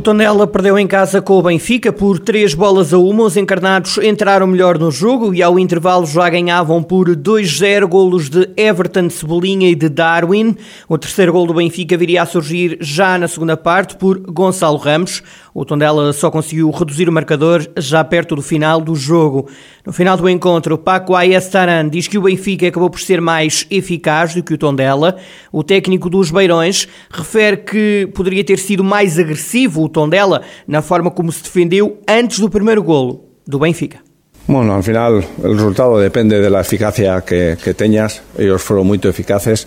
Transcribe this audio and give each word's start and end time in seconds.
O 0.00 0.02
Tondela 0.02 0.46
perdeu 0.46 0.78
em 0.78 0.86
casa 0.86 1.20
com 1.20 1.34
o 1.34 1.42
Benfica 1.42 1.92
por 1.92 2.18
três 2.18 2.54
bolas 2.54 2.94
a 2.94 2.98
uma. 2.98 3.24
Os 3.24 3.36
encarnados 3.36 3.98
entraram 3.98 4.46
melhor 4.46 4.78
no 4.78 4.90
jogo 4.90 5.34
e 5.34 5.42
ao 5.42 5.58
intervalo 5.58 6.06
já 6.06 6.26
ganhavam 6.30 6.82
por 6.82 7.14
2-0 7.14 7.86
golos 7.86 8.30
de 8.30 8.48
Everton, 8.56 9.10
Cebolinha 9.10 9.68
e 9.68 9.74
de 9.74 9.90
Darwin. 9.90 10.56
O 10.88 10.96
terceiro 10.96 11.34
gol 11.34 11.46
do 11.46 11.52
Benfica 11.52 11.98
viria 11.98 12.22
a 12.22 12.26
surgir 12.26 12.78
já 12.80 13.18
na 13.18 13.28
segunda 13.28 13.58
parte 13.58 13.94
por 13.94 14.18
Gonçalo 14.20 14.78
Ramos. 14.78 15.22
O 15.54 15.64
Tondela 15.64 16.12
só 16.12 16.30
conseguiu 16.30 16.70
reduzir 16.70 17.08
o 17.08 17.12
marcador 17.12 17.66
já 17.76 18.04
perto 18.04 18.36
do 18.36 18.42
final 18.42 18.80
do 18.80 18.94
jogo. 18.94 19.48
No 19.84 19.92
final 19.92 20.16
do 20.16 20.28
encontro, 20.28 20.78
Paco 20.78 21.14
Ayestaran 21.14 21.88
diz 21.88 22.06
que 22.06 22.18
o 22.18 22.22
Benfica 22.22 22.68
acabou 22.68 22.90
por 22.90 23.00
ser 23.00 23.20
mais 23.20 23.66
eficaz 23.70 24.34
do 24.34 24.42
que 24.42 24.54
o 24.54 24.58
Tondela. 24.58 25.16
O 25.52 25.64
técnico 25.64 26.08
dos 26.08 26.30
Beirões 26.30 26.88
refere 27.10 27.58
que 27.58 28.08
poderia 28.14 28.44
ter 28.44 28.58
sido 28.58 28.84
mais 28.84 29.18
agressivo 29.18 29.82
o 29.82 29.88
Tondela 29.88 30.42
na 30.66 30.82
forma 30.82 31.10
como 31.10 31.32
se 31.32 31.42
defendeu 31.42 31.98
antes 32.08 32.38
do 32.38 32.48
primeiro 32.48 32.82
golo 32.82 33.24
do 33.46 33.58
Benfica. 33.58 33.98
Bueno, 34.46 34.74
al 34.74 34.82
final 34.82 35.24
el 35.44 35.54
resultado 35.54 35.98
depende 35.98 36.40
de 36.40 36.50
la 36.50 36.62
eficacia 36.62 37.20
que, 37.20 37.56
que 37.62 37.74
tengas. 37.74 38.22
Ellos 38.36 38.60
fueron 38.60 38.86
muy 38.86 38.98
eficaces. 39.02 39.66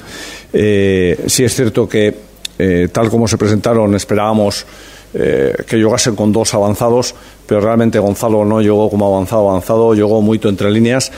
Eh, 0.52 1.24
sí 1.28 1.46
es 1.46 1.56
cierto 1.56 1.88
que, 1.88 2.14
eh, 2.60 2.90
tal 2.92 3.10
como 3.10 3.28
se 3.28 3.38
presentaron, 3.38 3.96
esperábamos 3.96 4.66
eh, 5.16 5.54
que 5.68 5.84
jugasen 5.84 6.16
con 6.16 6.32
dos 6.32 6.56
avanzados, 6.56 7.14
pero 7.46 7.62
realmente 7.62 8.00
Gonzalo 8.00 8.44
no 8.46 8.62
llegó 8.62 8.90
como 8.90 9.14
avanzado, 9.14 9.48
avanzado, 9.48 9.94
llegó 9.94 10.22
mucho 10.24 10.50
entre 10.50 10.72
líneas 10.72 11.12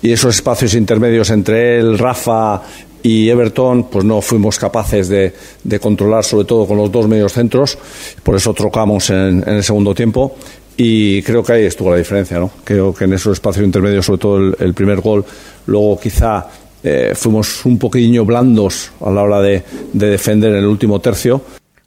y 0.00 0.10
esos 0.10 0.36
espacios 0.36 0.72
intermedios 0.74 1.28
entre 1.28 1.78
él, 1.78 1.98
Rafa 1.98 2.62
y 3.02 3.28
Everton, 3.28 3.90
pues 3.90 4.06
no 4.06 4.22
fuimos 4.22 4.58
capaces 4.58 5.08
de, 5.08 5.34
controlar, 5.80 6.24
sobre 6.24 6.46
todo 6.46 6.66
con 6.66 6.78
los 6.78 6.90
dos 6.90 7.06
medios 7.08 7.34
centros, 7.34 7.76
por 8.22 8.36
eso 8.36 8.54
trocamos 8.54 9.10
en, 9.10 9.44
el 9.46 9.62
segundo 9.62 9.94
tiempo 9.94 10.34
y 10.76 11.22
creo 11.22 11.42
que 11.42 11.52
ahí 11.52 11.64
estuvo 11.64 11.90
la 11.90 11.98
diferencia, 11.98 12.38
¿no? 12.38 12.50
Creo 12.64 12.94
que 12.94 13.04
en 13.04 13.12
esos 13.12 13.34
espacios 13.34 13.66
intermedios, 13.66 14.06
sobre 14.06 14.18
todo 14.18 14.38
el, 14.58 14.72
primer 14.72 15.02
gol, 15.02 15.26
luego 15.66 16.00
quizá 16.00 16.46
eh, 16.82 17.12
fuimos 17.14 17.66
un 17.66 17.78
poquillo 17.78 18.24
blandos 18.24 18.92
a 19.02 19.10
la 19.10 19.22
hora 19.22 19.42
de 19.42 19.62
defender 19.92 20.52
en 20.52 20.60
el 20.60 20.66
último 20.66 21.00
tercio. 21.00 21.42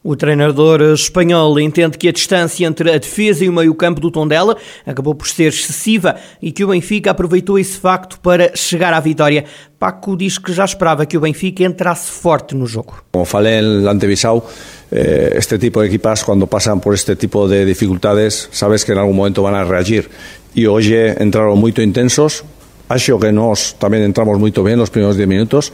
O 0.07 0.15
treinador 0.15 0.83
espanhol 0.93 1.59
entende 1.59 1.97
que 1.97 2.07
a 2.07 2.11
distância 2.11 2.67
entre 2.67 2.91
a 2.91 2.97
defesa 2.99 3.43
e 3.43 3.49
o 3.49 3.51
meio-campo 3.51 3.99
do 3.99 4.11
Tondela 4.11 4.55
acabou 4.85 5.15
por 5.15 5.27
ser 5.27 5.47
excessiva 5.47 6.15
e 6.39 6.51
que 6.51 6.63
o 6.63 6.67
Benfica 6.67 7.09
aproveitou 7.09 7.57
esse 7.57 7.79
facto 7.79 8.19
para 8.19 8.55
chegar 8.55 8.93
à 8.93 8.99
vitória. 8.99 9.45
Paco 9.79 10.15
diz 10.15 10.37
que 10.37 10.53
já 10.53 10.63
esperava 10.63 11.07
que 11.07 11.17
o 11.17 11.21
Benfica 11.21 11.63
entrasse 11.63 12.11
forte 12.11 12.53
no 12.53 12.67
jogo. 12.67 12.93
Como 13.11 13.25
falei 13.25 13.57
en 13.57 13.87
antevisao, 13.87 14.45
eh, 14.91 15.33
este 15.33 15.57
tipo 15.57 15.81
de 15.81 15.87
equipas 15.87 16.23
cuando 16.23 16.45
pasan 16.45 16.79
por 16.79 16.93
este 16.93 17.15
tipo 17.15 17.47
de 17.47 17.65
dificultades 17.65 18.47
sabes 18.51 18.85
que 18.85 18.91
en 18.91 18.99
algún 18.99 19.15
momento 19.15 19.47
a 19.47 19.63
reagir 19.63 20.07
y 20.53 20.67
hoy 20.67 20.85
entraron 21.17 21.57
muy 21.57 21.73
intensos, 21.77 22.43
acho 22.89 23.17
que 23.17 23.31
nos 23.31 23.73
también 23.79 24.03
entramos 24.03 24.37
muy 24.37 24.51
bien 24.51 24.77
los 24.77 24.91
primeros 24.91 25.17
10 25.17 25.27
minutos 25.27 25.73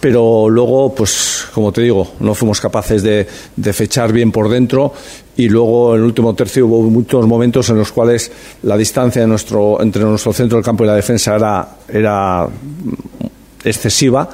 pero 0.00 0.48
luego, 0.48 0.94
pues 0.94 1.46
como 1.52 1.70
te 1.72 1.82
digo, 1.82 2.14
no 2.20 2.34
fuimos 2.34 2.60
capaces 2.60 3.02
de, 3.02 3.26
de, 3.54 3.72
fechar 3.72 4.12
bien 4.12 4.32
por 4.32 4.48
dentro 4.48 4.92
y 5.36 5.48
luego 5.48 5.94
en 5.94 6.00
el 6.00 6.06
último 6.06 6.34
tercio 6.34 6.66
hubo 6.66 6.82
muchos 6.90 7.26
momentos 7.26 7.68
en 7.68 7.76
los 7.76 7.92
cuales 7.92 8.32
la 8.62 8.76
distancia 8.76 9.22
de 9.22 9.28
nuestro, 9.28 9.80
entre 9.82 10.02
nuestro 10.04 10.32
centro 10.32 10.56
del 10.56 10.64
campo 10.64 10.84
y 10.84 10.86
la 10.86 10.94
defensa 10.94 11.36
era, 11.36 11.76
era 11.88 12.48
excesiva 13.62 14.28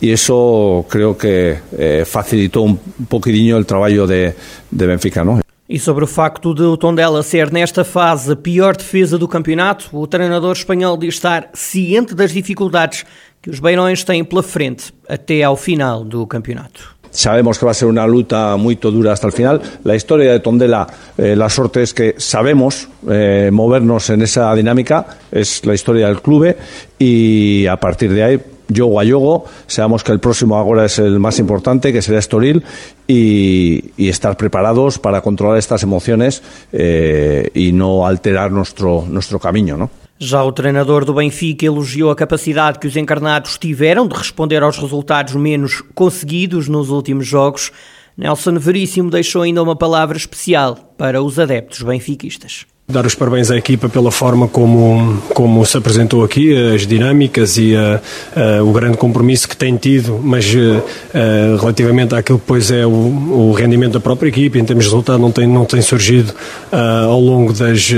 y 0.00 0.10
eso 0.10 0.86
creo 0.88 1.16
que 1.16 1.58
eh, 1.76 2.04
facilitó 2.06 2.62
un 2.62 2.78
poquitinho 3.08 3.58
el 3.58 3.66
trabalho 3.66 4.06
de, 4.06 4.34
de 4.70 4.86
Benfica, 4.86 5.22
¿no? 5.22 5.40
E 5.70 5.78
sobre 5.78 6.02
o 6.02 6.08
facto 6.08 6.52
de 6.52 6.64
o 6.64 6.76
Tondela 6.76 7.22
ser 7.22 7.52
nesta 7.52 7.84
fase 7.84 8.32
a 8.32 8.34
pior 8.34 8.76
defesa 8.76 9.16
do 9.16 9.28
campeonato, 9.28 9.86
o 9.92 10.04
treinador 10.04 10.56
espanhol 10.56 10.98
diz 10.98 11.14
estar 11.14 11.48
ciente 11.54 12.12
das 12.12 12.32
dificuldades 12.32 13.06
que 13.42 13.50
os 13.50 13.58
Beirões 13.58 14.04
têm 14.04 14.22
pela 14.22 14.42
frente 14.42 14.92
até 15.08 15.42
ao 15.42 15.56
final 15.56 16.04
do 16.04 16.26
campeonato. 16.26 17.00
Sabemos 17.10 17.58
que 17.58 17.64
va 17.64 17.72
a 17.72 17.74
ser 17.74 17.88
una 17.88 18.06
lucha 18.06 18.56
muy 18.56 18.76
dura 18.76 19.12
hasta 19.12 19.26
el 19.26 19.32
final. 19.32 19.60
La 19.82 19.96
historia 19.96 20.30
de 20.30 20.40
Tondela, 20.40 20.86
eh, 21.18 21.34
la 21.34 21.48
suerte 21.48 21.82
es 21.82 21.92
que 21.92 22.14
sabemos 22.18 22.88
eh, 23.08 23.50
movernos 23.52 24.10
en 24.10 24.22
esa 24.22 24.54
dinámica, 24.54 25.18
es 25.32 25.64
la 25.66 25.74
historia 25.74 26.06
del 26.06 26.22
club 26.22 26.54
y 26.98 27.66
a 27.66 27.76
partir 27.78 28.12
de 28.12 28.22
ahí, 28.22 28.40
yogo 28.68 29.00
a 29.00 29.04
yogo, 29.04 29.44
sabemos 29.66 30.04
que 30.04 30.12
el 30.12 30.20
próximo 30.20 30.56
ahora 30.56 30.84
es 30.84 31.00
el 31.00 31.18
más 31.18 31.40
importante, 31.40 31.92
que 31.92 32.00
será 32.00 32.20
Estoril, 32.20 32.62
y, 33.08 34.08
estar 34.08 34.36
preparados 34.36 34.98
para 34.98 35.20
controlar 35.20 35.58
estas 35.58 35.82
emociones 35.82 36.42
eh, 36.72 37.50
y 37.54 37.72
no 37.72 38.06
alterar 38.06 38.52
nuestro, 38.52 39.04
nuestro 39.08 39.40
camino, 39.40 39.76
¿no? 39.76 39.90
Já 40.22 40.44
o 40.44 40.52
treinador 40.52 41.06
do 41.06 41.14
Benfica 41.14 41.64
elogiou 41.64 42.10
a 42.10 42.14
capacidade 42.14 42.78
que 42.78 42.86
os 42.86 42.94
encarnados 42.94 43.56
tiveram 43.56 44.06
de 44.06 44.14
responder 44.14 44.62
aos 44.62 44.76
resultados 44.76 45.34
menos 45.34 45.82
conseguidos 45.94 46.68
nos 46.68 46.90
últimos 46.90 47.26
jogos. 47.26 47.72
Nelson 48.18 48.58
Veríssimo 48.58 49.08
deixou 49.08 49.40
ainda 49.40 49.62
uma 49.62 49.74
palavra 49.74 50.18
especial 50.18 50.76
para 50.98 51.22
os 51.22 51.38
adeptos 51.38 51.80
benfiquistas. 51.80 52.66
Dar 52.90 53.06
os 53.06 53.14
parabéns 53.14 53.50
à 53.50 53.56
equipa 53.56 53.88
pela 53.88 54.10
forma 54.10 54.48
como, 54.48 55.22
como 55.32 55.64
se 55.64 55.76
apresentou 55.76 56.24
aqui, 56.24 56.52
as 56.74 56.86
dinâmicas 56.86 57.56
e 57.56 57.76
a, 57.76 58.00
a, 58.34 58.62
o 58.64 58.72
grande 58.72 58.96
compromisso 58.96 59.48
que 59.48 59.56
tem 59.56 59.76
tido, 59.76 60.18
mas 60.22 60.44
a, 60.46 61.60
relativamente 61.60 62.14
àquilo 62.14 62.38
que 62.38 62.44
depois 62.44 62.70
é 62.70 62.84
o, 62.84 62.90
o, 62.90 63.52
rendimento 63.52 63.92
da 63.92 64.00
própria 64.00 64.28
equipa, 64.28 64.58
em 64.58 64.64
termos 64.64 64.84
de 64.84 64.90
resultado, 64.90 65.20
não 65.20 65.30
tem, 65.30 65.46
não 65.46 65.64
tem 65.64 65.80
surgido 65.80 66.32
ao 66.72 67.20
longo 67.20 67.52
das, 67.52 67.90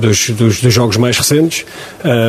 dos, 0.00 0.30
dos, 0.30 0.60
dos, 0.60 0.72
jogos 0.72 0.96
mais 0.96 1.18
recentes. 1.18 1.64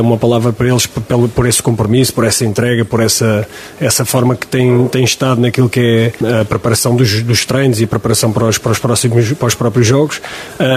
uma 0.01 0.17
palavra 0.17 0.51
para 0.51 0.67
eles 0.67 0.85
por, 0.85 1.29
por, 1.29 1.47
esse 1.47 1.63
compromisso, 1.63 2.13
por 2.13 2.25
essa 2.25 2.43
entrega, 2.43 2.83
por 2.83 2.99
essa, 2.99 3.47
essa 3.79 4.03
forma 4.03 4.35
que 4.35 4.47
tem, 4.47 4.87
tem 4.87 5.03
estado 5.03 5.39
naquilo 5.39 5.69
que 5.69 6.13
é 6.21 6.41
a 6.41 6.45
preparação 6.45 6.95
dos, 6.95 7.21
dos 7.23 7.45
treinos 7.45 7.79
e 7.79 7.85
a 7.85 7.87
preparação 7.87 8.31
para 8.31 8.45
os, 8.45 8.57
para 8.57 8.71
os, 8.71 8.79
próximos, 8.79 9.31
para 9.33 9.47
os 9.47 9.55
próprios 9.55 9.87
jogos 9.87 10.21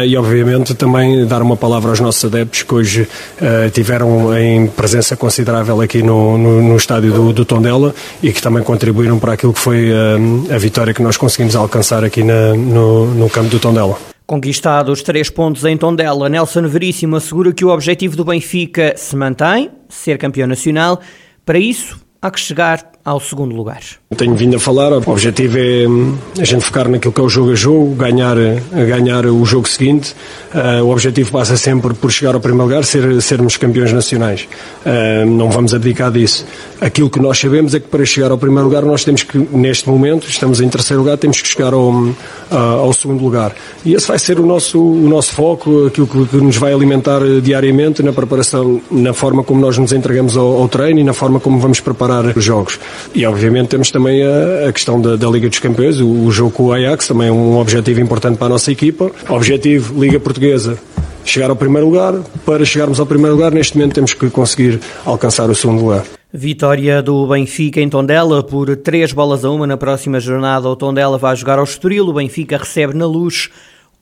e, 0.07 0.17
obviamente, 0.17 0.75
também 0.75 1.27
dar 1.33 1.41
uma 1.41 1.57
palavra 1.57 1.91
aos 1.91 1.99
nossos 1.99 2.23
adeptos 2.27 2.63
que 2.63 2.75
hoje 2.75 3.03
uh, 3.03 3.71
tiveram 3.71 4.37
em 4.37 4.67
presença 4.67 5.17
considerável 5.17 5.81
aqui 5.81 6.03
no, 6.03 6.37
no, 6.37 6.61
no 6.61 6.77
estádio 6.77 7.11
do, 7.11 7.33
do, 7.33 7.45
Tondela 7.45 7.95
e 8.23 8.31
que 8.33 8.43
também 8.43 8.63
contribuíram 8.63 9.19
para 9.19 9.33
aquilo 9.33 9.55
que 9.55 9.59
foi 9.59 9.91
uh, 9.91 10.55
a 10.55 10.59
vitória 10.59 10.93
que 10.93 11.03
nós 11.03 11.17
conseguimos 11.17 11.57
alcançar 11.57 12.05
aqui 12.05 12.23
na, 12.23 12.53
no, 12.55 13.07
no 13.15 13.31
campo 13.31 13.49
do 13.49 13.59
Tondela. 13.59 13.97
Conquistados 14.27 15.03
três 15.03 15.31
pontos 15.31 15.65
em 15.65 15.75
Tondela, 15.75 16.29
Nelson 16.29 16.69
Veríssimo 16.69 17.17
assegura 17.17 17.51
que 17.51 17.65
o 17.65 17.71
objetivo 17.71 18.15
do 18.15 18.27
Benfica 18.27 18.93
se 18.97 19.17
mantém, 19.17 19.71
ser 19.89 20.19
campeão 20.19 20.47
nacional. 20.47 21.01
Para 21.47 21.59
isso, 21.59 21.99
há 22.21 22.31
que 22.31 22.41
chegar 22.41 22.92
ao 23.05 23.19
segundo 23.19 23.55
lugar. 23.55 23.81
Tenho 24.17 24.35
vindo 24.37 24.57
a 24.57 24.61
falar, 24.61 24.93
o 24.93 25.11
objetivo 25.11 25.59
é 25.59 25.89
hum, 25.89 26.17
a 26.39 26.45
gente 26.45 26.63
focar 26.63 26.89
naquilo 26.89 27.13
que 27.13 27.21
é 27.21 27.25
o 27.25 27.29
jogo 27.29 27.51
a 27.51 27.55
jogo, 27.55 27.95
ganhar, 27.95 28.37
ganhar 28.71 29.27
o 29.27 29.45
jogo 29.45 29.69
seguinte. 29.69 30.15
Uh, 30.55 30.85
o 30.85 30.91
objetivo 30.91 31.33
passa 31.33 31.57
sempre 31.57 31.95
por 31.95 32.13
chegar 32.13 32.35
ao 32.35 32.41
primeiro 32.41 32.65
lugar, 32.65 32.85
ser, 32.85 33.21
sermos 33.21 33.57
campeões 33.57 33.93
nacionais. 33.93 34.47
Uh, 34.87 35.27
não 35.27 35.51
vamos 35.51 35.75
abdicar 35.75 36.13
disso. 36.13 36.47
Aquilo 36.81 37.11
que 37.11 37.19
nós 37.19 37.39
sabemos 37.39 37.75
é 37.75 37.81
que 37.81 37.89
para 37.89 38.05
chegar 38.05 38.31
ao 38.31 38.39
primeiro 38.39 38.65
lugar 38.65 38.83
nós 38.83 39.03
temos 39.03 39.23
que, 39.25 39.39
neste 39.39 39.89
momento, 39.89 40.29
estamos 40.29 40.61
em 40.61 40.69
terceiro 40.69 41.03
lugar, 41.03 41.17
temos 41.19 41.41
que 41.41 41.49
chegar 41.49 41.73
ao, 41.73 41.91
uh, 41.91 42.15
ao 42.51 42.93
segundo 42.93 43.23
lugar. 43.23 43.53
E 43.85 43.95
esse 43.95 44.07
vai 44.07 44.19
ser 44.19 44.39
o 44.39 44.47
nosso, 44.47 44.81
o 44.81 45.09
nosso 45.09 45.33
foco, 45.33 45.87
aquilo 45.87 46.07
que, 46.07 46.27
que, 46.27 46.37
nos 46.37 46.57
vai 46.57 46.73
alimentar 46.73 47.21
diariamente 47.43 48.03
na 48.03 48.13
preparação, 48.13 48.81
na 48.91 49.13
forma 49.13 49.43
como 49.43 49.61
nós 49.61 49.77
nos 49.77 49.93
entregamos 49.93 50.37
ao, 50.37 50.61
ao 50.61 50.69
treino 50.69 51.01
e 51.01 51.05
na 51.05 51.13
forma 51.13 51.41
como 51.41 51.59
vamos 51.59 51.81
preparar 51.81 52.27
os 52.37 52.45
jogos. 52.45 52.79
E 53.15 53.25
obviamente 53.27 53.69
temos 53.69 53.91
também 53.91 54.23
a, 54.23 54.69
a 54.69 54.73
questão 54.73 55.01
da, 55.01 55.17
da, 55.17 55.29
Liga 55.29 55.49
dos 55.49 55.59
Campeões, 55.59 56.01
o, 56.01 56.09
o, 56.09 56.31
jogo 56.31 56.51
com 56.51 56.65
o 56.65 56.73
Ajax, 56.73 57.09
também 57.09 57.29
é 57.29 57.33
um 57.33 57.59
objetivo 57.59 58.01
importante 58.01 58.37
para 58.37 58.47
a 58.47 58.51
nossa 58.51 58.71
equipa. 58.71 59.11
Objetivo 59.29 60.01
Liga 60.01 60.19
Portuguesa, 60.19 60.79
chegar 61.25 61.51
ao 61.51 61.57
primeiro 61.57 61.87
lugar. 61.89 62.15
Para 62.45 62.65
chegarmos 62.65 63.01
ao 63.01 63.07
primeiro 63.07 63.35
lugar, 63.35 63.53
neste 63.53 63.77
momento 63.77 63.95
temos 63.95 64.15
que 64.15 64.31
conseguir 64.31 64.81
alcançar 65.05 65.49
o 65.51 65.55
segundo 65.55 65.83
lugar. 65.83 66.05
Vitória 66.33 67.03
do 67.03 67.27
Benfica 67.27 67.81
em 67.81 67.89
Tondela 67.89 68.43
por 68.43 68.75
três 68.77 69.13
bolas 69.13 69.45
a 69.45 69.51
uma 69.51 69.67
na 69.67 69.77
próxima 69.77 70.19
jornada. 70.19 70.69
O 70.69 70.75
Tondela 70.75 71.19
vai 71.19 71.37
jogar 71.37 71.59
ao 71.59 71.65
Estoril, 71.65 72.07
o 72.07 72.13
Benfica 72.15 72.57
recebe 72.57 72.95
na 72.95 73.07
luz 73.07 73.51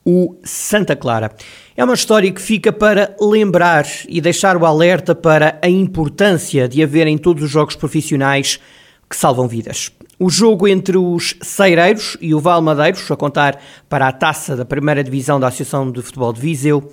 o 0.05 0.35
Santa 0.43 0.95
Clara. 0.95 1.31
É 1.75 1.83
uma 1.83 1.93
história 1.93 2.31
que 2.31 2.41
fica 2.41 2.71
para 2.71 3.15
lembrar 3.19 3.85
e 4.07 4.19
deixar 4.19 4.57
o 4.57 4.65
alerta 4.65 5.13
para 5.13 5.59
a 5.61 5.69
importância 5.69 6.67
de 6.67 6.81
haver 6.81 7.07
em 7.07 7.17
todos 7.17 7.43
os 7.43 7.49
jogos 7.49 7.75
profissionais 7.75 8.59
que 9.11 9.17
salvam 9.17 9.45
vidas. 9.45 9.91
O 10.17 10.29
jogo 10.29 10.67
entre 10.69 10.97
os 10.97 11.35
Ceireiros 11.41 12.15
e 12.21 12.33
o 12.33 12.39
Valmadeiros, 12.39 13.11
a 13.11 13.15
contar 13.17 13.61
para 13.89 14.07
a 14.07 14.11
taça 14.11 14.55
da 14.55 14.63
primeira 14.63 15.03
divisão 15.03 15.37
da 15.37 15.47
Associação 15.47 15.91
de 15.91 16.01
Futebol 16.01 16.31
de 16.31 16.39
Viseu, 16.39 16.89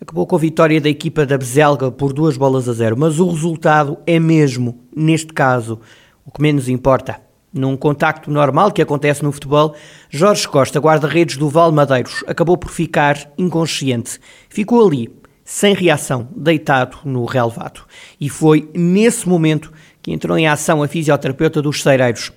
acabou 0.00 0.26
com 0.28 0.36
a 0.36 0.38
vitória 0.38 0.80
da 0.80 0.88
equipa 0.88 1.26
da 1.26 1.36
Bezelga 1.36 1.90
por 1.90 2.12
duas 2.12 2.36
bolas 2.36 2.68
a 2.68 2.72
zero, 2.72 2.96
mas 2.96 3.18
o 3.18 3.28
resultado 3.28 3.98
é 4.06 4.20
mesmo, 4.20 4.78
neste 4.94 5.32
caso, 5.32 5.80
o 6.24 6.30
que 6.30 6.40
menos 6.40 6.68
importa. 6.68 7.20
Num 7.52 7.76
contacto 7.76 8.30
normal 8.30 8.70
que 8.70 8.82
acontece 8.82 9.24
no 9.24 9.32
futebol, 9.32 9.74
Jorge 10.08 10.46
Costa, 10.46 10.78
guarda-redes 10.78 11.36
do 11.36 11.48
Valmadeiros, 11.48 12.22
acabou 12.28 12.56
por 12.56 12.70
ficar 12.70 13.32
inconsciente. 13.36 14.20
Ficou 14.48 14.86
ali, 14.86 15.10
sem 15.44 15.74
reação, 15.74 16.28
deitado 16.36 16.98
no 17.04 17.24
relevado. 17.24 17.80
E 18.20 18.28
foi 18.28 18.68
nesse 18.74 19.28
momento 19.28 19.72
que 20.06 20.12
entrou 20.12 20.38
em 20.38 20.46
ação 20.46 20.84
a 20.84 20.86
fisioterapeuta 20.86 21.60
dos 21.60 21.82
Ceireiros. 21.82 22.30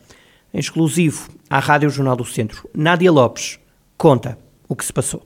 Em 0.52 0.58
exclusivo 0.58 1.30
à 1.48 1.60
Rádio 1.60 1.88
Jornal 1.92 2.16
do 2.16 2.26
Centro, 2.26 2.68
Nádia 2.74 3.12
Lopes 3.12 3.60
conta 3.96 4.40
o 4.68 4.76
que 4.76 4.84
se 4.84 4.92
passou 4.92 5.22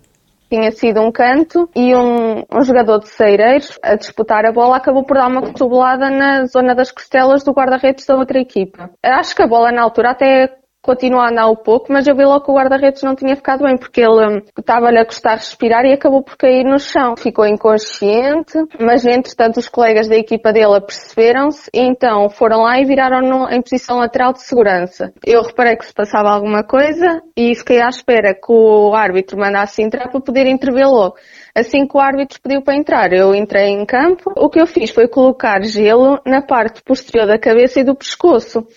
tinha 0.49 0.69
sido 0.71 1.01
um 1.01 1.11
canto 1.11 1.67
e 1.75 1.95
um, 1.95 2.41
um, 2.41 2.61
jogador 2.61 2.99
de 2.99 3.09
Ceireiros 3.09 3.79
a 3.81 3.95
disputar 3.95 4.45
a 4.45 4.51
bola 4.51 4.77
acabou 4.77 5.03
por 5.03 5.17
dar 5.17 5.27
uma 5.27 5.41
cotovelada 5.41 6.11
na 6.11 6.45
zona 6.45 6.75
das 6.75 6.91
costelas 6.91 7.43
do 7.43 7.53
guarda-redes 7.53 8.05
da 8.05 8.15
outra 8.15 8.39
equipa. 8.39 8.91
Acho 9.01 9.35
que 9.35 9.41
a 9.41 9.47
bola 9.47 9.71
na 9.71 9.81
altura 9.81 10.11
até 10.11 10.55
continua 10.83 11.25
a 11.25 11.31
andar 11.31 11.49
um 11.49 11.55
pouco, 11.55 11.91
mas 11.91 12.05
eu 12.05 12.15
vi 12.15 12.25
logo 12.25 12.43
que 12.43 12.51
o 12.51 12.55
guarda-redes 12.55 13.01
não 13.01 13.15
tinha 13.15 13.35
ficado 13.35 13.63
bem, 13.63 13.77
porque 13.77 14.01
ele 14.01 14.27
hum, 14.27 14.41
estava-lhe 14.59 14.99
a 14.99 15.05
custar 15.05 15.37
respirar 15.37 15.85
e 15.85 15.93
acabou 15.93 16.21
por 16.21 16.35
cair 16.35 16.65
no 16.65 16.77
chão. 16.77 17.15
Ficou 17.17 17.47
inconsciente, 17.47 18.53
mas 18.79 19.05
entretanto 19.05 19.57
os 19.57 19.69
colegas 19.69 20.09
da 20.09 20.15
equipa 20.15 20.51
dele 20.51 20.75
aperceberam-se 20.75 21.69
e 21.73 21.79
então 21.79 22.29
foram 22.29 22.63
lá 22.63 22.79
e 22.79 22.85
viraram-no 22.85 23.49
em 23.49 23.61
posição 23.61 23.99
lateral 23.99 24.33
de 24.33 24.41
segurança. 24.41 25.13
Eu 25.25 25.41
reparei 25.41 25.77
que 25.77 25.85
se 25.85 25.93
passava 25.93 26.29
alguma 26.29 26.63
coisa 26.63 27.21
e 27.35 27.55
fiquei 27.55 27.81
à 27.81 27.87
espera 27.87 28.33
que 28.33 28.51
o 28.51 28.93
árbitro 28.93 29.39
mandasse 29.39 29.81
entrar 29.81 30.09
para 30.09 30.19
poder 30.19 30.47
intervir 30.47 30.85
logo. 30.85 31.15
Assim 31.55 31.87
que 31.87 31.95
o 31.95 31.99
árbitro 31.99 32.41
pediu 32.41 32.61
para 32.61 32.75
entrar, 32.75 33.13
eu 33.13 33.33
entrei 33.33 33.67
em 33.67 33.85
campo. 33.85 34.33
O 34.35 34.49
que 34.49 34.59
eu 34.59 34.65
fiz 34.65 34.89
foi 34.89 35.07
colocar 35.07 35.61
gelo 35.63 36.19
na 36.25 36.41
parte 36.41 36.81
posterior 36.83 37.27
da 37.27 37.37
cabeça 37.37 37.79
e 37.79 37.83
do 37.83 37.95
pescoço. 37.95 38.67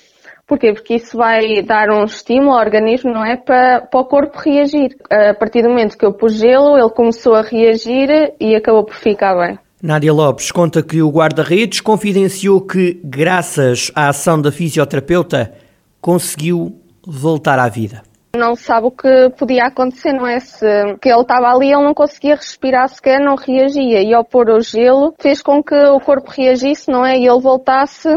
Porquê? 0.47 0.73
Porque 0.73 0.95
isso 0.95 1.17
vai 1.17 1.61
dar 1.63 1.91
um 1.91 2.05
estímulo 2.05 2.53
ao 2.53 2.61
organismo, 2.61 3.13
não 3.13 3.25
é? 3.25 3.37
Para, 3.37 3.81
para 3.81 4.01
o 4.01 4.05
corpo 4.05 4.39
reagir. 4.39 4.97
A 5.11 5.35
partir 5.35 5.63
do 5.63 5.69
momento 5.69 5.99
que 5.99 6.07
eu 6.07 6.13
pus 6.13 6.35
gelo, 6.35 6.79
ele 6.79 6.91
começou 6.91 7.35
a 7.35 7.43
reagir 7.43 8.35
e 8.39 8.55
acabou 8.55 8.85
por 8.85 8.95
ficar 8.95 9.35
bem. 9.35 9.59
Nádia 9.83 10.13
Lopes 10.13 10.53
conta 10.53 10.83
que 10.83 11.03
o 11.03 11.11
guarda-redes 11.11 11.81
confidenciou 11.81 12.61
que, 12.61 13.01
graças 13.05 13.91
à 13.95 14.09
ação 14.09 14.41
da 14.41 14.53
fisioterapeuta, 14.53 15.53
conseguiu 16.01 16.81
voltar 17.05 17.59
à 17.59 17.69
vida. 17.69 18.03
Não 18.37 18.55
sabe 18.55 18.87
o 18.87 18.91
que 18.91 19.31
podia 19.39 19.65
acontecer, 19.65 20.13
não 20.13 20.27
é? 20.27 20.39
Se 20.39 20.67
que 21.01 21.09
ele 21.09 21.23
estava 21.23 21.49
ali, 21.49 21.73
ele 21.73 21.83
não 21.83 21.95
conseguia 21.95 22.37
respirar 22.37 22.89
sequer, 22.89 23.19
não 23.19 23.35
reagia. 23.35 24.03
E 24.03 24.15
ao 24.15 24.25
pôr 24.25 24.51
o 24.51 24.61
gelo, 24.61 25.15
fez 25.19 25.43
com 25.43 25.63
que 25.63 25.75
o 25.75 25.99
corpo 25.99 26.31
reagisse, 26.31 26.91
não 26.91 27.05
é? 27.05 27.19
E 27.19 27.27
ele 27.27 27.41
voltasse 27.41 28.09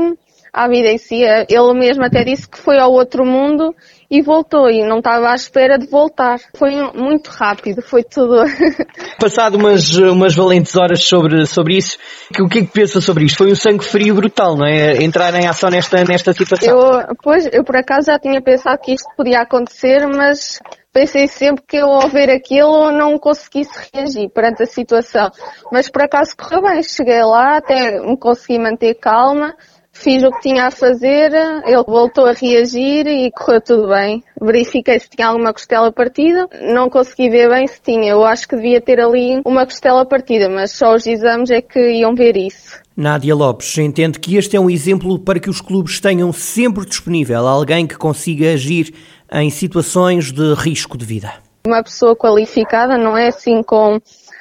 à 0.54 0.68
vida 0.68 0.90
em 0.90 0.98
si. 0.98 1.22
Ele 1.24 1.74
mesmo 1.74 2.04
até 2.04 2.24
disse 2.24 2.48
que 2.48 2.57
foi 2.57 2.78
ao 2.78 2.92
outro 2.92 3.25
mundo 3.25 3.75
e 4.10 4.22
voltou 4.22 4.69
e 4.69 4.84
não 4.84 4.98
estava 4.98 5.30
à 5.30 5.36
espera 5.36 5.78
de 5.78 5.86
voltar. 5.86 6.40
Foi 6.56 6.72
muito 6.94 7.28
rápido, 7.28 7.81
foi 7.81 8.04
tudo. 8.04 8.44
Passado 9.19 9.56
umas, 9.56 9.96
umas 9.98 10.36
valentes 10.36 10.75
horas 10.75 11.04
sobre, 11.04 11.46
sobre 11.46 11.78
isso, 11.78 11.98
o 12.40 12.48
que 12.48 12.60
é 12.60 12.62
que 12.62 12.72
pensa 12.72 13.00
sobre 13.00 13.25
isto? 13.25 13.38
Foi 13.38 13.51
um 13.51 13.56
sangue 13.56 13.86
frio 13.86 14.16
brutal, 14.16 14.57
não 14.57 14.66
é? 14.66 15.04
Entrar 15.04 15.34
em 15.36 15.48
ação 15.48 15.69
nesta, 15.69 16.04
nesta 16.04 16.34
situação. 16.34 16.69
Eu, 16.69 17.16
pois, 17.22 17.48
eu 17.52 17.63
por 17.63 17.75
acaso 17.75 18.07
já 18.07 18.18
tinha 18.18 18.42
pensado 18.42 18.80
que 18.81 18.94
isto 18.94 19.07
podia 19.16 19.42
acontecer, 19.42 20.07
mas 20.07 20.60
pensei 20.92 21.28
sempre 21.28 21.63
que 21.68 21.78
eu 21.78 21.88
ao 21.88 22.10
ver 22.10 22.31
aquilo 22.31 22.92
não 22.92 23.19
conseguisse 23.19 23.72
reagir 23.94 24.30
perante 24.30 24.63
a 24.63 24.66
situação. 24.66 25.30
Mas 25.72 25.88
por 25.88 26.02
acaso 26.02 26.36
correu 26.36 26.63
bem, 26.63 26.81
cheguei 26.81 27.22
lá, 27.24 27.57
até 27.57 28.00
me 28.02 28.18
consegui 28.18 28.57
manter 28.57 28.95
calma 28.95 29.54
Fiz 30.01 30.24
o 30.24 30.31
que 30.31 30.40
tinha 30.40 30.68
a 30.68 30.72
fazer, 30.72 31.34
ele 31.66 31.84
voltou 31.86 32.25
a 32.25 32.31
reagir 32.31 33.06
e 33.06 33.30
correu 33.31 33.60
tudo 33.60 33.90
bem. 33.90 34.24
Verifiquei 34.42 34.98
se 34.98 35.10
tinha 35.10 35.28
alguma 35.28 35.51
costela 35.51 35.92
partida, 35.92 36.48
não 36.74 36.90
consegui 36.90 37.30
ver 37.30 37.50
bem 37.50 37.68
se 37.68 37.81
tinha. 37.81 38.12
Eu 38.12 38.24
acho 38.24 38.48
que 38.48 38.56
devia 38.56 38.80
ter 38.80 39.01
ali 39.01 39.42
uma 39.46 39.66
costela 39.66 40.06
partida, 40.06 40.48
mas 40.48 40.72
só 40.72 40.96
os 40.96 41.06
exames 41.06 41.51
é 41.51 41.62
que 41.62 41.80
iam 41.92 42.16
ver 42.16 42.38
isso. 42.38 42.80
Nádia 42.96 43.36
Lopes 43.36 43.78
entende 43.78 44.19
que 44.19 44.38
este 44.38 44.56
é 44.56 44.60
um 44.60 44.69
exemplo 44.69 45.19
para 45.19 45.38
que 45.38 45.50
os 45.50 45.60
clubes 45.60 46.00
tenham 46.00 46.31
sempre 46.31 46.86
disponível 46.86 47.45
alguém 47.45 47.86
que 47.86 47.98
consiga 47.98 48.54
agir 48.54 48.94
em 49.34 49.50
situações 49.50 50.31
de 50.31 50.54
risco 50.54 50.98
de 50.98 51.04
vida. 51.04 51.34
Uma 51.68 51.84
pessoa 51.84 52.16
qualificada 52.16 52.98
não 52.98 53.18
é 53.18 53.28
assim 53.28 53.62
com 53.62 54.00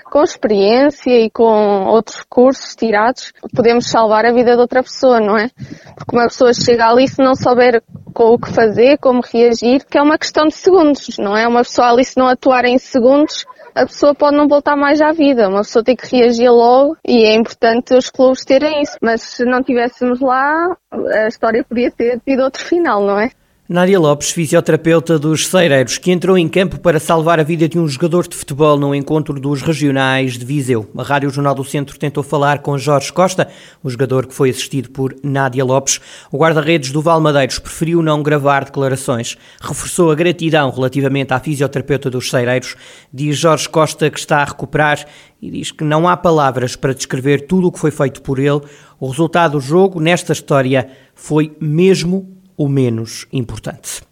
com 0.09 0.23
experiência 0.23 1.11
e 1.11 1.31
com 1.31 1.85
outros 1.87 2.25
cursos 2.29 2.75
tirados, 2.75 3.33
podemos 3.55 3.89
salvar 3.89 4.25
a 4.25 4.33
vida 4.33 4.55
de 4.55 4.61
outra 4.61 4.83
pessoa, 4.83 5.21
não 5.21 5.37
é? 5.37 5.51
Porque 5.95 6.17
uma 6.17 6.29
pessoa 6.29 6.53
chega 6.53 6.89
ali 6.89 7.07
se 7.09 7.23
não 7.23 7.35
souber 7.35 7.83
com 8.13 8.35
o 8.35 8.39
que 8.39 8.53
fazer, 8.53 8.99
como 8.99 9.21
reagir, 9.21 9.85
que 9.85 9.99
é 9.99 10.03
uma 10.03 10.19
questão 10.19 10.47
de 10.47 10.55
segundos, 10.55 11.17
não 11.19 11.37
é? 11.37 11.47
Uma 11.47 11.63
pessoa 11.63 11.91
ali 11.91 12.05
se 12.05 12.17
não 12.17 12.27
atuar 12.27 12.65
em 12.65 12.79
segundos, 12.79 13.45
a 13.75 13.87
pessoa 13.87 14.15
pode 14.15 14.37
não 14.37 14.49
voltar 14.49 14.77
mais 14.77 15.01
à 15.01 15.13
vida. 15.13 15.49
Uma 15.49 15.63
pessoa 15.63 15.85
tem 15.85 15.95
que 15.95 16.17
reagir 16.17 16.51
logo 16.51 16.97
e 17.07 17.25
é 17.25 17.35
importante 17.35 17.95
os 17.95 18.11
clubes 18.11 18.45
terem 18.45 18.83
isso. 18.83 18.97
Mas 19.01 19.23
se 19.23 19.45
não 19.45 19.63
tivéssemos 19.63 20.21
lá, 20.21 20.77
a 20.91 21.29
história 21.29 21.65
podia 21.65 21.91
ter 21.91 22.21
tido 22.21 22.43
outro 22.43 22.65
final, 22.65 23.03
não 23.05 23.21
é? 23.21 23.31
Nádia 23.71 24.01
Lopes, 24.01 24.31
fisioterapeuta 24.31 25.19
dos 25.19 25.47
Ceireiros, 25.47 25.99
que 25.99 26.11
entrou 26.11 26.39
em 26.39 26.49
campo 26.49 26.81
para 26.81 26.99
salvar 26.99 27.39
a 27.39 27.43
vida 27.43 27.69
de 27.69 27.79
um 27.79 27.87
jogador 27.87 28.27
de 28.27 28.35
futebol 28.35 28.79
no 28.79 28.95
encontro 28.95 29.39
dos 29.39 29.61
regionais 29.61 30.39
de 30.39 30.45
Viseu. 30.47 30.89
A 30.97 31.03
Rádio 31.03 31.29
Jornal 31.29 31.55
do 31.55 31.63
Centro 31.63 31.99
tentou 31.99 32.23
falar 32.23 32.61
com 32.61 32.79
Jorge 32.79 33.13
Costa, 33.13 33.47
o 33.85 33.91
jogador 33.91 34.27
que 34.27 34.33
foi 34.33 34.49
assistido 34.49 34.89
por 34.89 35.15
Nádia 35.23 35.63
Lopes. 35.67 36.01
O 36.33 36.39
guarda-redes 36.39 36.93
do 36.93 37.03
Valmadeiros 37.03 37.59
preferiu 37.59 38.03
não 38.03 38.23
gravar 38.23 38.65
declarações. 38.65 39.37
Reforçou 39.61 40.11
a 40.11 40.15
gratidão 40.15 40.71
relativamente 40.71 41.35
à 41.35 41.39
fisioterapeuta 41.39 42.09
dos 42.09 42.31
Ceireiros. 42.31 42.75
Diz 43.13 43.37
Jorge 43.37 43.69
Costa 43.69 44.09
que 44.09 44.19
está 44.19 44.39
a 44.39 44.47
recuperar 44.47 45.07
e 45.43 45.51
diz 45.51 45.73
que 45.73 45.85
não 45.85 46.09
há 46.09 46.17
palavras 46.17 46.75
para 46.75 46.95
descrever 46.95 47.47
tudo 47.47 47.69
o 47.69 47.73
que 47.73 47.79
foi 47.79 47.91
feito 47.91 48.23
por 48.23 48.39
ele. 48.39 48.63
O 48.99 49.09
resultado 49.09 49.53
do 49.53 49.61
jogo, 49.61 50.01
nesta 50.01 50.33
história, 50.33 50.89
foi 51.15 51.55
mesmo 51.61 52.38
o 52.59 52.69
menos 52.69 53.27
importante. 53.33 54.03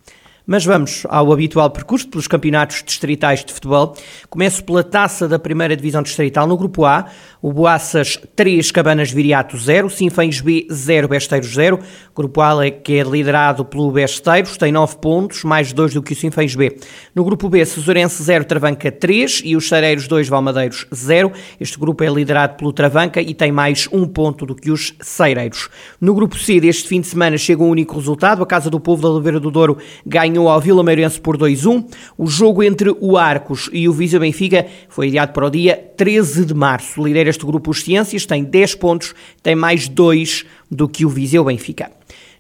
Mas 0.47 0.65
vamos 0.65 1.05
ao 1.09 1.33
habitual 1.33 1.69
percurso 1.71 2.09
pelos 2.09 2.29
campeonatos 2.29 2.85
distritais 2.85 3.45
de 3.45 3.53
futebol. 3.53 3.97
Começo 4.31 4.63
pela 4.63 4.85
taça 4.85 5.27
da 5.27 5.41
primeira 5.41 5.77
divisão 5.77 6.03
distrital 6.03 6.47
no 6.47 6.57
grupo 6.57 6.85
A. 6.85 7.07
O 7.43 7.53
Boaças 7.53 8.19
3, 8.35 8.71
Cabanas 8.71 9.11
Viriato 9.11 9.59
0, 9.59 9.91
Sinfães 9.91 10.41
B 10.41 10.67
0, 10.73 11.07
Besteiros 11.07 11.53
0. 11.53 11.79
Grupo 12.15 12.41
A 12.41 12.71
que 12.71 12.99
é 12.99 13.03
liderado 13.03 13.65
pelo 13.65 13.91
Besteiros, 13.91 14.57
tem 14.57 14.73
9 14.73 14.97
pontos, 14.97 15.45
mais 15.45 15.73
2 15.73 15.95
do 15.95 16.03
que 16.03 16.15
o 16.15 16.17
Sinfães 16.17 16.55
B. 16.55 16.79
No 17.15 17.25
grupo 17.25 17.51
B, 17.51 17.63
Cesurense 17.65 18.23
0, 18.23 18.47
Travanca 18.47 18.91
3 18.91 19.43
e 19.45 19.55
os 19.55 19.65
Chareiros 19.65 20.09
2, 20.09 20.29
Valmadeiros 20.29 20.87
0. 20.95 21.31
Este 21.61 21.79
grupo 21.79 22.03
é 22.03 22.09
liderado 22.09 22.57
pelo 22.57 22.73
Travanca 22.73 23.21
e 23.21 23.35
tem 23.35 23.53
mais 23.53 23.87
1 23.93 24.07
ponto 24.09 24.47
do 24.47 24.55
que 24.55 24.71
os 24.71 24.95
Cereiros. 25.01 25.69
No 26.01 26.15
grupo 26.15 26.39
C 26.39 26.59
deste 26.59 26.89
fim 26.89 27.03
de 27.03 27.07
semana 27.07 27.37
chega 27.37 27.63
um 27.63 27.69
único 27.69 27.97
resultado. 27.97 28.43
A 28.43 28.47
Casa 28.47 28.71
do 28.71 28.81
Povo 28.81 29.03
da 29.03 29.11
Oliveira 29.11 29.39
do 29.39 29.51
Douro 29.51 29.77
ganhou 30.07 30.49
ao 30.49 30.61
Vila 30.61 30.83
Meirense 30.83 31.21
por 31.21 31.37
2-1. 31.37 31.87
O 32.17 32.27
jogo 32.27 32.63
entre 32.63 32.97
o 32.99 33.19
Arcos 33.19 33.69
e 33.73 33.87
o 33.89 33.93
Viseu 33.93 34.21
Benfica 34.21 34.67
foi 34.89 35.09
adiado 35.09 35.33
para 35.33 35.47
o 35.47 35.51
dia 35.51 35.77
13 35.97 36.47
de 36.47 36.55
março. 36.55 37.03
Lidera 37.03 37.36
este 37.37 37.47
grupo 37.47 37.71
os 37.71 37.83
Ciências, 37.83 38.27
tem 38.27 38.43
10 38.43 38.75
pontos, 38.77 39.15
tem 39.43 39.55
mais 39.55 39.89
2 39.89 40.45
do 40.71 40.89
que 40.89 41.05
o 41.05 41.09
Viseu 41.09 41.45
Benfica. 41.45 41.91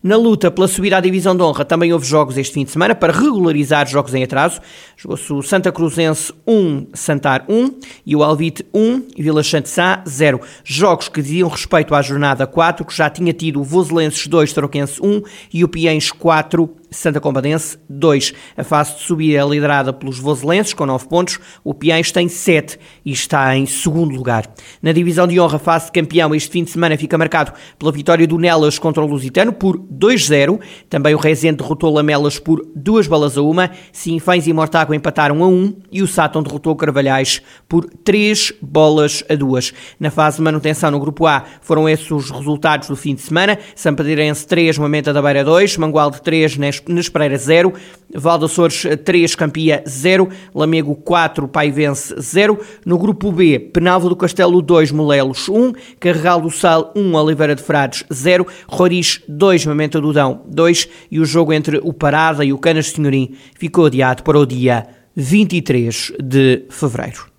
Na 0.03 0.17
luta 0.17 0.51
pela 0.51 0.69
subida 0.69 0.99
à 0.99 1.01
divisão 1.01 1.35
de 1.37 1.43
honra 1.43 1.65
também 1.65 1.93
houve 1.93 2.07
jogos 2.07 2.39
este 2.39 2.55
fim 2.55 2.65
de 2.65 2.71
semana 2.71 2.95
para 2.95 3.13
regularizar 3.13 3.89
jogos 3.89 4.15
em 4.15 4.23
atraso. 4.23 4.61
Jogou-se 4.97 5.33
o 5.33 5.43
Santa 5.43 5.73
Cruzense 5.73 6.33
1, 6.47 6.89
Santar 6.95 7.45
1 7.49 7.71
e 8.05 8.15
o 8.15 8.23
Alvite 8.23 8.65
1 8.73 9.03
e 9.17 9.23
Vila 9.23 9.43
Santissá 9.43 10.05
0. 10.07 10.41
Jogos 10.63 11.09
que 11.09 11.21
diziam 11.21 11.49
respeito 11.49 11.95
à 11.95 12.03
jornada 12.03 12.47
4, 12.47 12.85
que 12.85 12.95
já 12.95 13.11
tinha 13.11 13.33
tido 13.33 13.61
o 13.61 13.65
Voselenses 13.65 14.27
2, 14.29 14.53
Troquense 14.53 15.01
1 15.03 15.23
e 15.53 15.65
o 15.65 15.69
Piens 15.69 16.13
4, 16.13 16.71
Santa 16.97 17.21
Combadense 17.21 17.79
2. 17.89 18.33
A 18.57 18.65
fase 18.65 18.97
de 18.97 19.03
subida 19.03 19.39
é 19.39 19.45
liderada 19.47 19.93
pelos 19.93 20.19
voselenses 20.19 20.73
com 20.73 20.87
9 20.87 21.09
pontos, 21.09 21.39
o 21.63 21.75
Piães 21.75 22.11
tem 22.11 22.29
7 22.29 22.79
e 23.05 23.13
está 23.13 23.57
em 23.57 23.67
segundo 23.67 24.15
lugar. 24.15 24.47
Na 24.81 24.93
divisão 24.93 25.27
de 25.27 25.39
honra, 25.39 25.59
fase 25.59 25.87
de 25.87 25.93
campeão, 25.93 26.35
este 26.35 26.51
fim 26.51 26.65
de 26.65 26.71
semana 26.71 26.97
fica 26.97 27.19
marcado 27.19 27.53
pela 27.79 27.93
vitória 27.93 28.27
do 28.27 28.39
Nelas 28.39 28.79
contra 28.79 29.03
o 29.03 29.07
Lusitano 29.07 29.53
por 29.53 29.79
2-0. 29.79 30.59
Também 30.89 31.15
o 31.15 31.19
Rezende 31.19 31.59
derrotou 31.59 31.93
Lamelas 31.93 32.39
por 32.39 32.67
2 32.75 33.07
balas 33.07 33.37
a 33.37 33.43
1. 33.43 33.55
Sinfães 33.93 34.47
e 34.47 34.53
Mortágua 34.53 34.97
empataram 34.97 35.43
a 35.43 35.47
1 35.47 35.77
e 35.93 36.03
o 36.03 36.07
Sátão 36.07 36.43
derrotou 36.43 36.75
Carvalhais 36.77 37.43
por 37.69 37.85
3 37.85 38.55
bolas 38.63 39.23
a 39.29 39.35
2. 39.35 39.73
Na 40.01 40.11
fase 40.11 40.39
de 40.39 40.43
manutenção 40.43 40.91
no 40.91 41.01
grupo 41.01 41.27
A 41.27 41.45
foram 41.61 41.89
esses 41.89 42.11
os 42.11 42.31
resultados 42.31 42.89
do 42.89 42.97
fim 42.97 43.15
de 43.15 43.23
semana. 43.23 43.59
Sampaderense 43.75 44.47
3, 44.47 44.79
Mamenta 44.79 45.13
da 45.13 45.21
Beira 45.21 45.45
2, 45.45 45.77
Mangualde 45.77 46.23
3, 46.23 46.57
Nesp 46.89 47.17
Nespereira 47.17 47.39
0, 47.39 47.73
Valdaçores 48.15 48.85
3, 49.05 49.35
Campia 49.35 49.83
0, 49.89 50.29
Lamego 50.55 50.95
4, 50.95 51.49
Paivense 51.49 52.15
0. 52.21 52.59
No 52.85 52.99
grupo 52.99 53.33
B, 53.33 53.59
Penalvo 53.59 54.09
do 54.09 54.17
Castelo 54.17 54.61
2, 54.61 54.93
Molelos 54.93 55.49
1, 55.49 55.73
Carregal 55.99 56.41
do 56.41 56.51
Sal 56.51 56.93
1, 56.95 57.15
Oliveira 57.15 57.55
de 57.55 57.63
Frades 57.63 58.05
0, 58.13 58.47
Roriz 58.69 59.23
2, 59.27 59.67
Mamenta 59.67 60.01
do 60.01 60.13
Dão 60.13 60.43
2 60.47 60.89
e 61.11 61.19
o 61.19 61.25
jogo 61.25 61.53
entre 61.53 61.81
o 61.83 61.93
Parada 61.93 62.45
e 62.45 62.53
o 62.53 62.59
Canas 62.59 62.91
Senhorim 62.91 63.35
ficou 63.59 63.87
adiado 63.87 64.23
para 64.23 64.39
o 64.39 64.47
dia 64.47 64.87
23 65.15 66.13
de 66.23 66.65
fevereiro. 66.69 67.36